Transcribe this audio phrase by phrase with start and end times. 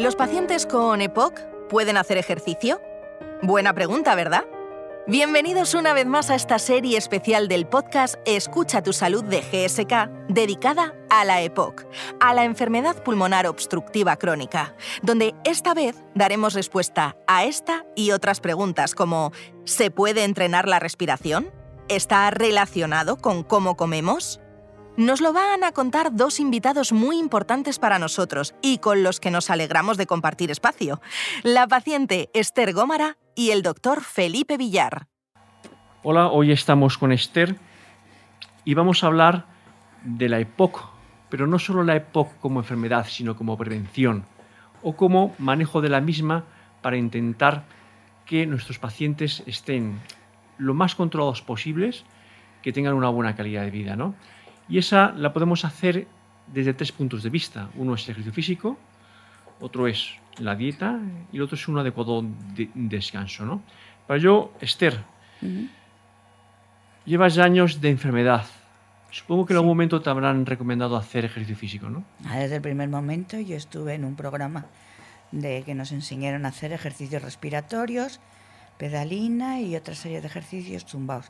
[0.00, 2.80] ¿Los pacientes con EPOC pueden hacer ejercicio?
[3.42, 4.46] Buena pregunta, ¿verdad?
[5.06, 10.32] Bienvenidos una vez más a esta serie especial del podcast Escucha tu salud de GSK,
[10.32, 11.84] dedicada a la EPOC,
[12.18, 18.40] a la enfermedad pulmonar obstructiva crónica, donde esta vez daremos respuesta a esta y otras
[18.40, 19.32] preguntas como
[19.64, 21.50] ¿se puede entrenar la respiración?
[21.88, 24.40] ¿Está relacionado con cómo comemos?
[24.96, 29.30] Nos lo van a contar dos invitados muy importantes para nosotros y con los que
[29.30, 31.00] nos alegramos de compartir espacio.
[31.42, 35.06] La paciente Esther Gómara y el doctor Felipe Villar.
[36.02, 37.56] Hola, hoy estamos con Esther
[38.64, 39.46] y vamos a hablar
[40.02, 40.90] de la EPOC,
[41.28, 44.24] pero no solo la EPOC como enfermedad, sino como prevención
[44.82, 46.44] o como manejo de la misma
[46.82, 47.64] para intentar
[48.26, 50.00] que nuestros pacientes estén
[50.58, 52.04] lo más controlados posibles,
[52.62, 54.14] que tengan una buena calidad de vida, ¿no?
[54.70, 56.06] Y esa la podemos hacer
[56.46, 57.68] desde tres puntos de vista.
[57.74, 58.78] Uno es el ejercicio físico,
[59.60, 61.00] otro es la dieta
[61.32, 62.24] y el otro es un adecuado
[62.74, 63.44] descanso.
[63.44, 63.62] ¿no?
[64.06, 65.00] Para yo, Esther,
[67.04, 68.46] llevas años de enfermedad.
[69.10, 72.04] Supongo que en algún momento te habrán recomendado hacer ejercicio físico, ¿no?
[72.26, 74.66] Ah, desde el primer momento yo estuve en un programa
[75.32, 78.20] de que nos enseñaron a hacer ejercicios respiratorios,
[78.78, 81.26] pedalina y otra serie de ejercicios tumbados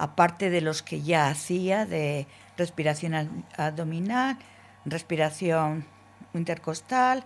[0.00, 4.38] aparte de los que ya hacía de respiración abdominal,
[4.86, 5.84] respiración
[6.32, 7.24] intercostal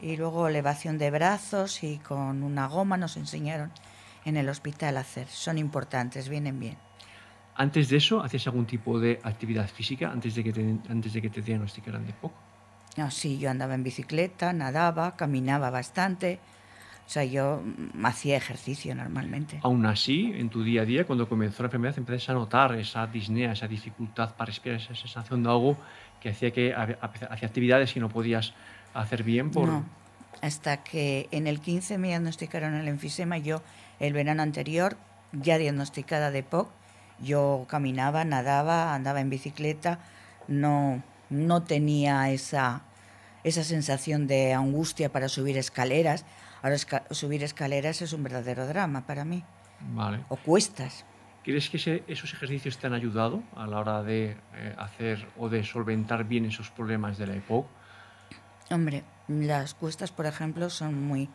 [0.00, 3.70] y luego elevación de brazos y con una goma nos enseñaron
[4.24, 5.28] en el hospital a hacer.
[5.28, 6.76] Son importantes, vienen bien.
[7.54, 11.22] ¿Antes de eso hacías algún tipo de actividad física antes de que te, antes de
[11.22, 12.34] que te diagnosticaran de poco?
[12.96, 16.40] No, sí, yo andaba en bicicleta, nadaba, caminaba bastante,
[17.08, 19.60] o sea, yo mm, hacía ejercicio normalmente.
[19.62, 23.06] Aún así, en tu día a día, cuando comenzó la enfermedad, empezaste a notar esa
[23.06, 25.78] disnea, esa dificultad para respirar, esa sensación de algo
[26.20, 28.52] que hacía que hacía actividades que no podías
[28.92, 29.68] hacer bien por...
[29.68, 29.86] No,
[30.42, 33.62] hasta que en el 15 me diagnosticaron el enfisema, yo
[34.00, 34.98] el verano anterior,
[35.32, 36.68] ya diagnosticada de POC,
[37.22, 39.98] yo caminaba, nadaba, andaba en bicicleta,
[40.46, 42.82] no, no tenía esa,
[43.44, 46.26] esa sensación de angustia para subir escaleras,
[46.62, 46.76] Ahora
[47.10, 49.44] subir escaleras es un verdadero drama para mí.
[49.80, 50.24] Vale.
[50.28, 51.04] O cuestas.
[51.44, 55.64] ¿Crees que esos ejercicios te han ayudado a la hora de eh, hacer o de
[55.64, 57.66] solventar bien esos problemas de la EPOC?
[58.70, 61.30] Hombre, las cuestas, por ejemplo, son muy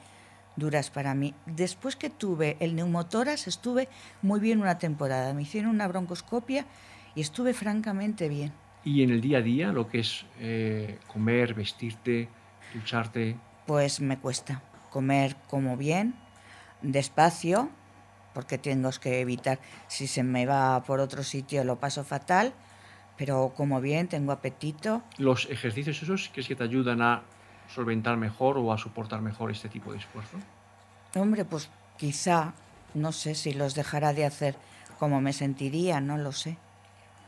[0.56, 1.34] duras para mí.
[1.46, 3.88] Después que tuve el neumotoras, estuve
[4.22, 5.34] muy bien una temporada.
[5.34, 6.66] Me hicieron una broncoscopia
[7.16, 8.54] y estuve francamente bien.
[8.84, 12.30] ¿Y en el día a día, lo que es eh, comer, vestirte,
[12.74, 13.38] ducharte?
[13.66, 14.62] Pues me cuesta
[14.94, 16.14] comer como bien,
[16.84, 17.70] despacio,
[18.36, 22.54] porque tengo que evitar, si se me va por otro sitio lo paso fatal,
[23.18, 25.02] pero como bien, tengo apetito.
[25.18, 27.24] ¿Los ejercicios esos crees que te ayudan a
[27.74, 30.38] solventar mejor o a soportar mejor este tipo de esfuerzo?
[31.16, 32.54] Hombre, pues quizá,
[32.94, 34.56] no sé si los dejará de hacer
[35.00, 36.58] como me sentiría, no lo sé.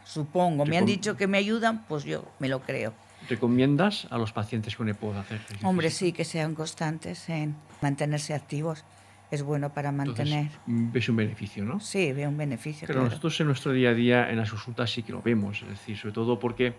[0.06, 2.94] Supongo, me han dicho que me ayudan, pues yo me lo creo.
[3.30, 5.68] ¿Recomiendas a los pacientes con EPOC hacer ejercicio?
[5.68, 8.84] Hombre, sí, que sean constantes en mantenerse activos.
[9.32, 10.50] Es bueno para mantener.
[10.68, 11.80] Entonces, ves un beneficio, ¿no?
[11.80, 12.88] Sí, veo un beneficio.
[12.88, 15.62] Pero nosotros en nuestro día a día, en las consultas, sí que lo vemos.
[15.64, 16.76] Es decir, sobre todo porque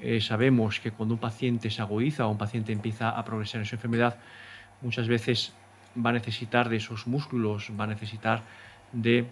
[0.00, 3.66] eh, sabemos que cuando un paciente se agudiza o un paciente empieza a progresar en
[3.66, 4.18] su enfermedad,
[4.80, 5.52] muchas veces
[6.04, 8.42] va a necesitar de esos músculos, va a necesitar
[8.92, 9.26] de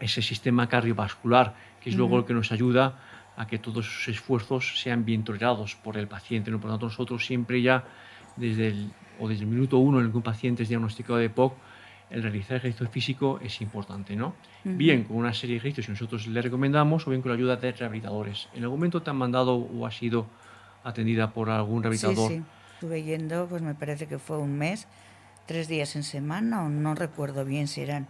[0.00, 2.98] ese sistema cardiovascular, que es luego el que nos ayuda
[3.38, 6.50] a que todos sus esfuerzos sean bien tolerados por el paciente.
[6.50, 6.58] ¿no?
[6.58, 7.84] Por lo tanto, nosotros siempre ya,
[8.36, 8.90] desde el,
[9.20, 11.54] o desde el minuto uno en el que un paciente es diagnosticado de POC,
[12.10, 14.34] el realizar ejercicio físico es importante, ¿no?
[14.64, 17.56] Bien con una serie de ejercicios que nosotros le recomendamos o bien con la ayuda
[17.56, 18.48] de rehabilitadores.
[18.54, 20.26] ¿En algún momento te han mandado o has sido
[20.82, 22.30] atendida por algún rehabilitador?
[22.30, 22.44] Sí, sí.
[22.74, 24.88] Estuve yendo, pues me parece que fue un mes,
[25.46, 28.08] tres días en semana, o no recuerdo bien si eran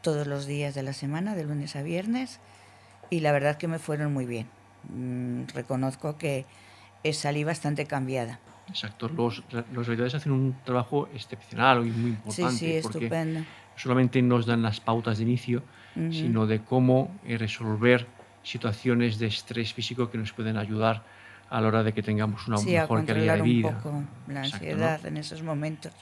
[0.00, 2.40] todos los días de la semana, de lunes a viernes
[3.10, 4.46] y la verdad que me fueron muy bien.
[4.88, 6.46] Mm, reconozco que
[7.12, 8.38] salí bastante cambiada.
[8.68, 12.52] Exacto, los, los realizadores hacen un trabajo excepcional y muy importante.
[12.52, 13.40] Sí, sí, estupendo.
[13.40, 13.46] No
[13.76, 15.62] solamente nos dan las pautas de inicio,
[16.10, 18.06] sino de cómo eh, resolver
[18.42, 21.04] situaciones de estrés físico que nos pueden ayudar
[21.50, 23.68] a la hora de que tengamos una mejor calidad de vida.
[23.68, 25.92] un poco la ansiedad en esos momentos.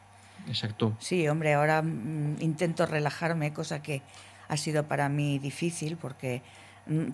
[0.48, 0.96] Exacto.
[0.98, 4.00] Sí, hombre, ahora mm, intento relajarme, cosa que
[4.48, 6.42] ha sido para mí difícil porque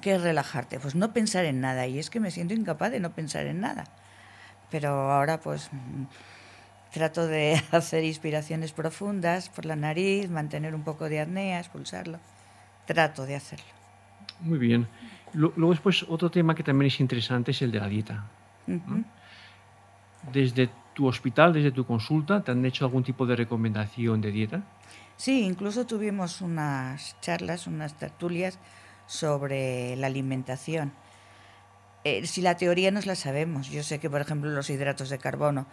[0.00, 0.80] ¿Qué es relajarte?
[0.80, 1.86] Pues no pensar en nada.
[1.86, 3.84] Y es que me siento incapaz de no pensar en nada.
[4.70, 6.04] Pero ahora pues mm,
[6.92, 12.18] trato de hacer inspiraciones profundas por la nariz, mantener un poco de apnea, expulsarlo.
[12.86, 13.66] Trato de hacerlo.
[14.40, 14.88] Muy bien.
[15.34, 18.24] Luego después otro tema que también es interesante es el de la dieta.
[20.32, 24.62] Desde tu hospital, desde tu consulta, te han hecho algún tipo de recomendación de dieta?
[25.16, 28.58] Sí, incluso tuvimos unas charlas, unas tertulias
[29.08, 30.92] sobre la alimentación.
[32.04, 35.18] Eh, si la teoría nos la sabemos, yo sé que, por ejemplo, los hidratos de
[35.18, 35.66] carbono,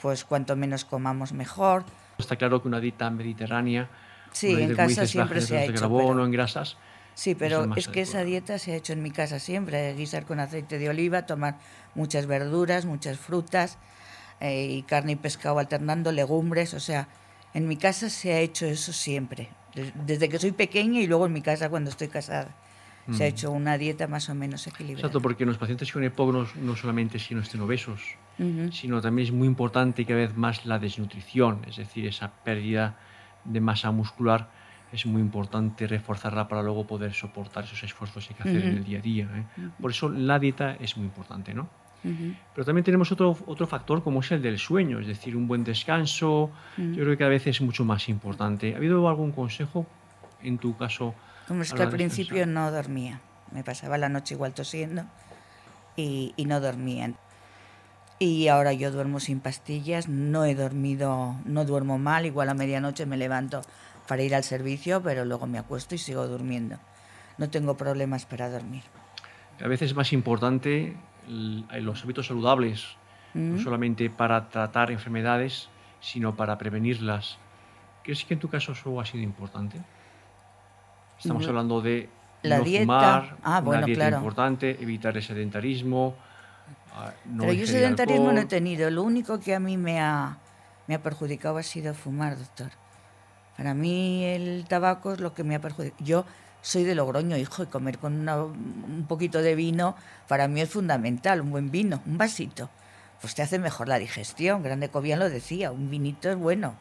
[0.00, 1.84] pues cuanto menos comamos mejor.
[2.18, 3.90] Está claro que una dieta mediterránea,
[4.30, 6.76] sí, en casa siempre se ha hecho, carbono, en grasas.
[7.14, 10.40] Sí, pero es, que esa dieta se ha hecho en mi casa siempre, guisar con
[10.40, 11.58] aceite de oliva, tomar
[11.94, 13.78] muchas verduras, muchas frutas
[14.40, 17.08] eh, y carne y pescado alternando, legumbres, o sea,
[17.54, 19.48] en mi casa se ha hecho eso siempre,
[20.06, 22.54] desde que soy pequeña y luego en mi casa cuando estoy casada.
[23.10, 25.00] Se ha hecho una dieta más o menos equilibrada.
[25.00, 28.00] Exacto, porque los pacientes con EPOC no, solamente si no estén obesos,
[28.72, 32.96] sino también es muy importante cada vez más la desnutrición, es decir, esa pérdida
[33.44, 34.48] de masa muscular
[34.92, 38.76] es muy importante reforzarla para luego poder soportar esos esfuerzos que hay que hacer en
[38.76, 39.28] el día a día.
[39.34, 39.68] ¿eh?
[39.80, 41.68] Por eso la dieta es muy importante, ¿no?
[42.54, 45.64] Pero también tenemos otro, otro factor como es el del sueño, es decir, un buen
[45.64, 48.74] descanso, yo creo que cada vez es mucho más importante.
[48.74, 49.86] ¿Ha habido algún consejo
[50.42, 51.14] en tu caso?
[51.48, 53.20] Como es que al principio no dormía,
[53.52, 55.04] me pasaba la noche igual tosiendo
[55.96, 57.12] y, y no dormía.
[58.18, 63.06] Y ahora yo duermo sin pastillas, no he dormido, no duermo mal, igual a medianoche
[63.06, 63.62] me levanto
[64.06, 66.78] para ir al servicio, pero luego me acuesto y sigo durmiendo.
[67.38, 68.82] No tengo problemas para dormir.
[69.62, 70.96] A veces es más importante
[71.26, 72.96] los hábitos saludables,
[73.34, 73.64] no mm.
[73.64, 75.68] solamente para tratar enfermedades,
[76.00, 77.38] sino para prevenirlas.
[78.02, 79.80] ¿Crees que en tu caso eso ha sido importante?
[81.18, 82.08] Estamos hablando de
[82.42, 82.84] la no dieta.
[82.84, 84.16] fumar, ah, una bueno, dieta claro.
[84.18, 86.14] importante, evitar el sedentarismo.
[86.94, 88.34] Ah, no Pero yo sedentarismo alcohol.
[88.34, 88.90] no he tenido.
[88.90, 90.38] Lo único que a mí me ha,
[90.86, 92.70] me ha perjudicado ha sido fumar, doctor.
[93.56, 96.04] Para mí el tabaco es lo que me ha perjudicado.
[96.04, 96.24] Yo
[96.60, 99.96] soy de Logroño, hijo, y comer con una, un poquito de vino
[100.28, 102.70] para mí es fundamental, un buen vino, un vasito.
[103.20, 104.62] Pues te hace mejor la digestión.
[104.62, 106.74] Grande Cobian lo decía, un vinito es bueno.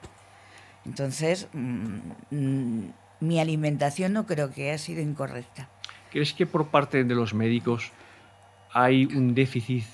[0.85, 1.99] Entonces, mmm,
[2.31, 2.89] mmm,
[3.23, 5.69] mi alimentación no creo que haya sido incorrecta.
[6.11, 7.91] ¿Crees que por parte de los médicos
[8.71, 9.85] hay un déficit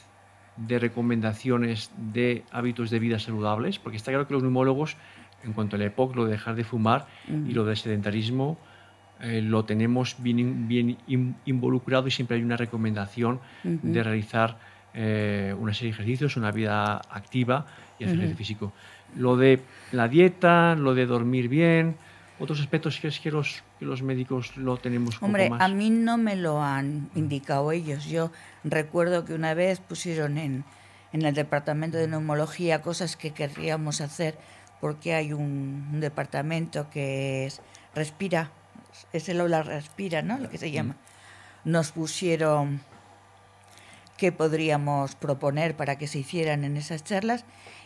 [0.58, 3.80] de recomendaciones de hábitos de vida saludables?
[3.80, 4.98] Porque está claro que los neumólogos,
[5.44, 7.50] en cuanto al EPOC, lo de dejar de fumar mm.
[7.50, 8.58] y lo del sedentarismo,
[9.22, 13.82] eh, lo tenemos bien, bien in, involucrado y siempre hay una recomendación uh -huh.
[13.82, 14.58] de realizar
[14.94, 17.66] eh, una serie de ejercicios, una vida activa
[18.00, 18.24] y hacer uh -huh.
[18.26, 18.74] ejercicio físico.
[19.16, 19.60] Lo de
[19.92, 21.96] la dieta, lo de dormir bien,
[22.40, 25.70] otros aspectos que es que los, que los médicos lo tenemos un Hombre, poco más.
[25.70, 28.06] a mí no me lo han indicado ellos.
[28.06, 28.32] Yo
[28.64, 30.64] recuerdo que una vez pusieron en,
[31.14, 34.38] en el departamento de neumología cosas que querríamos hacer
[34.80, 37.62] porque hay un, un departamento que es
[37.94, 38.52] respira
[39.14, 40.38] es el aula respira, ¿no?
[40.38, 40.96] Lo que se llama.
[41.64, 42.82] Nos pusieron
[44.18, 47.46] qué podríamos proponer para que se hicieran en esas charlas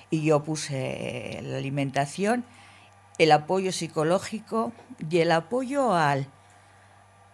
[0.09, 2.45] y yo puse la alimentación,
[3.18, 4.74] el apoyo psicológico
[5.10, 6.27] y el apoyo al,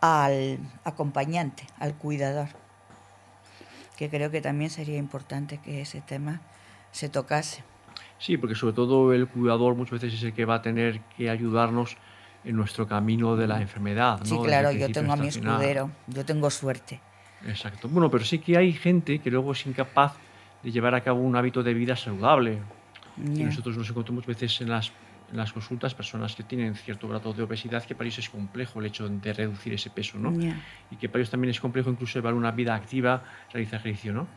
[0.01, 2.49] al acompañante, al cuidador,
[3.97, 6.41] que creo que también sería importante que ese tema
[6.91, 7.63] se tocase.
[8.17, 11.29] Sí, porque sobre todo el cuidador muchas veces es el que va a tener que
[11.29, 11.97] ayudarnos
[12.43, 14.19] en nuestro camino de la enfermedad.
[14.23, 17.01] Sí, claro, yo tengo a mi escudero, yo tengo suerte.
[17.45, 17.87] Exacto.
[17.87, 20.13] Bueno, pero sí que hay gente que luego es incapaz
[20.63, 22.59] de llevar a cabo un hábito de vida saludable.
[23.17, 23.33] Yeah.
[23.33, 24.91] Y nosotros nos encontramos muchas veces en las,
[25.31, 28.79] en las consultas personas que tienen cierto grado de obesidad que para ellos es complejo
[28.79, 30.33] el hecho de reducir ese peso, ¿no?
[30.33, 30.61] Yeah.
[30.91, 34.27] Y que para ellos también es complejo incluso llevar una vida activa, realizar ejercicio, ¿no?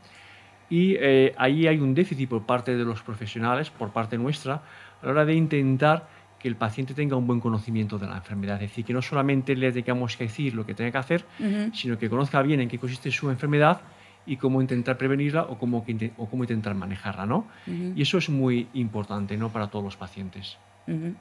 [0.70, 4.62] Y eh, ahí hay un déficit por parte de los profesionales, por parte nuestra,
[5.02, 6.08] a la hora de intentar
[6.38, 8.56] que el paciente tenga un buen conocimiento de la enfermedad.
[8.56, 11.42] Es decir, que no solamente le tengamos que decir lo que tiene que hacer, uh
[11.42, 11.74] -huh.
[11.74, 13.82] sino que conozca bien en qué consiste su enfermedad
[14.26, 15.84] y cómo intentar prevenirla o cómo,
[16.16, 17.26] o cómo intentar manejarla.
[17.26, 17.46] ¿no?
[17.66, 17.92] Uh -huh.
[17.96, 19.50] Y eso es muy importante ¿no?
[19.50, 20.58] para todos los pacientes.
[20.86, 21.16] Uh -huh.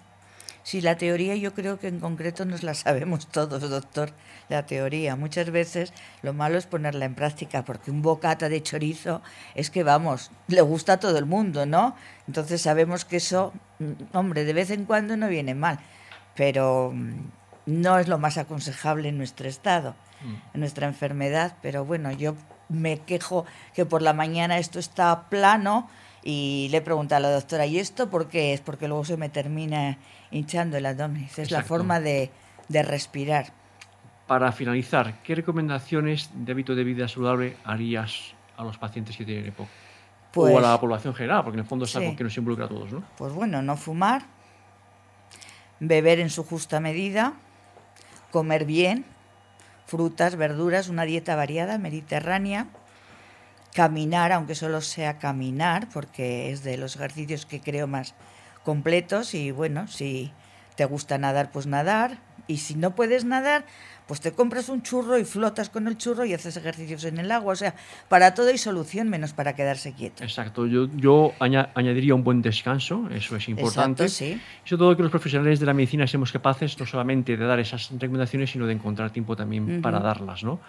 [0.64, 4.12] Sí, la teoría yo creo que en concreto nos la sabemos todos, doctor,
[4.50, 5.16] la teoría.
[5.16, 9.22] Muchas veces lo malo es ponerla en práctica, porque un bocata de chorizo
[9.56, 11.96] es que, vamos, le gusta a todo el mundo, ¿no?
[12.28, 13.54] Entonces sabemos que eso,
[14.14, 15.80] hombre, de vez en cuando no viene mal,
[16.36, 16.94] pero
[17.66, 19.96] no es lo más aconsejable en nuestro estado,
[20.54, 21.56] en nuestra enfermedad.
[21.62, 22.36] Pero bueno, yo
[22.70, 25.90] me quejo que por la mañana esto está plano
[26.24, 28.62] y le pregunto a la doctora, ¿y esto por qué es?
[28.62, 29.98] Porque luego se me termina
[30.30, 31.28] hinchando el abdomen.
[31.36, 32.32] Es la forma de,
[32.68, 33.54] de, respirar.
[34.28, 39.48] Para finalizar, ¿qué recomendaciones de hábito de vida saludable harías a los pacientes que tienen
[39.48, 39.68] EPOC?
[40.32, 41.98] Pues, o a la población general, porque en el fondo es sí.
[41.98, 43.04] algo que nos involucra a todos, ¿no?
[43.18, 44.24] Pues bueno, no fumar,
[45.80, 47.34] beber en su justa medida,
[48.32, 49.04] comer bien,
[49.88, 52.68] frutas, verduras, una dieta variada, mediterránea,
[53.74, 58.16] caminar, aunque solo sea caminar, porque es de los ejercicios que creo más
[58.64, 60.32] completos y bueno, si
[60.76, 63.66] te gusta nadar, pues nadar, y si no puedes nadar,
[64.08, 67.32] pues te compras un churro y flotas con el churro y haces ejercicios en el
[67.32, 67.54] agua.
[67.54, 67.76] O sea,
[68.10, 70.24] para todo hay solución menos para quedarse quieto.
[70.24, 74.04] Exacto, yo, yo añadiría un buen descanso, eso es importante.
[74.04, 74.42] Exacto, sí.
[74.66, 77.60] Y sobre todo que los profesionales de la medicina seamos capaces no solamente de dar
[77.60, 80.60] esas recomendaciones, sino de encontrar tiempo también para darlas, ¿no?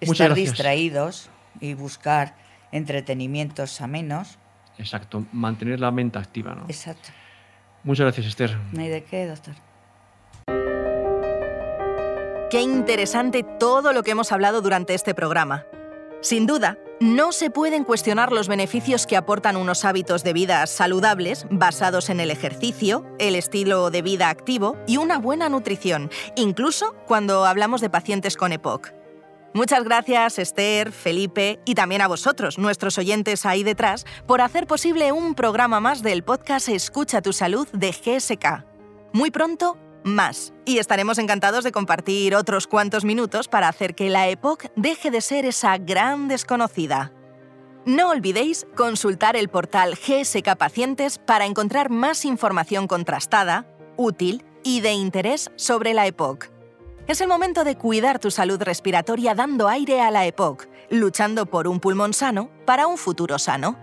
[0.00, 1.30] Estar distraídos
[1.60, 2.34] y buscar
[2.72, 4.38] entretenimientos amenos.
[4.78, 6.64] Exacto, mantener la mente activa, ¿no?
[6.64, 7.10] Exacto.
[7.84, 8.58] Muchas gracias, Esther.
[8.72, 9.54] No hay de qué, doctor.
[12.50, 15.64] Qué interesante todo lo que hemos hablado durante este programa.
[16.20, 21.46] Sin duda, no se pueden cuestionar los beneficios que aportan unos hábitos de vida saludables
[21.50, 27.44] basados en el ejercicio, el estilo de vida activo y una buena nutrición, incluso cuando
[27.44, 29.03] hablamos de pacientes con EPOC.
[29.56, 35.12] Muchas gracias Esther, Felipe y también a vosotros, nuestros oyentes ahí detrás, por hacer posible
[35.12, 38.64] un programa más del podcast Escucha tu salud de GSK.
[39.12, 40.52] Muy pronto, más.
[40.64, 45.20] Y estaremos encantados de compartir otros cuantos minutos para hacer que la EPOC deje de
[45.20, 47.12] ser esa gran desconocida.
[47.86, 54.94] No olvidéis consultar el portal GSK Pacientes para encontrar más información contrastada, útil y de
[54.94, 56.53] interés sobre la EPOC.
[57.06, 61.68] Es el momento de cuidar tu salud respiratoria dando aire a la EPOC, luchando por
[61.68, 63.76] un pulmón sano para un futuro sano.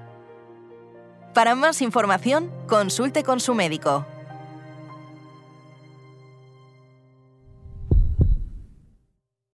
[1.36, 4.08] Para más información, consulte con su médico.